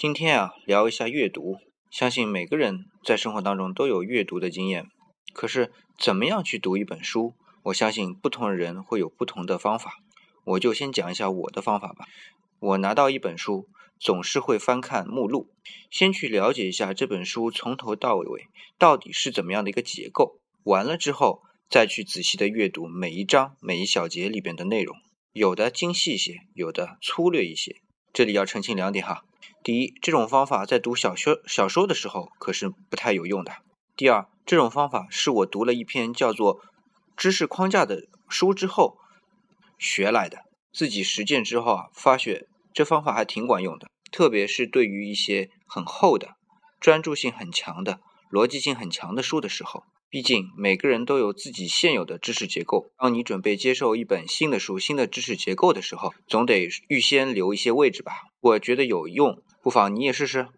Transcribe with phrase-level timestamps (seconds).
[0.00, 1.58] 今天啊，聊一下阅读。
[1.90, 4.86] 相信每个人在生活当中都有阅读的经验，
[5.34, 7.34] 可是怎么样去读一本书？
[7.64, 9.92] 我相信不同的人会有不同的方法。
[10.44, 12.06] 我就先讲一下我的方法吧。
[12.60, 13.68] 我拿到一本书，
[13.98, 15.50] 总是会翻看目录，
[15.90, 18.46] 先去了解一下这本书从头到尾
[18.78, 20.40] 到底是怎么样的一个结构。
[20.64, 24.96] 完了之后，再去仔细的阅读每一章每一小节里边的内容，
[25.34, 27.82] 有的精细一些，有的粗略一些。
[28.12, 29.24] 这里要澄清两点哈。
[29.62, 33.52] 第一，这种方法在读小说小说的时候可是不太有用的。
[33.94, 36.60] 第二，这种方法是我读了一篇叫做
[37.16, 38.96] 《知识框架》的书之后
[39.78, 46.36] 学来的，自己实践之后啊，发觉这方法还挺管用的，特别是对于一些很厚的、
[46.80, 49.84] 专注性很强的、逻辑性很强的书的时候。
[50.08, 52.90] 毕竟每个人都有自己现有的知识结构。
[52.98, 58.12] 当你准备接受一本新的书、新的知识结构的时候，总得预先留一些位置吧。
[58.40, 60.48] 我觉得有用，不妨你也试试。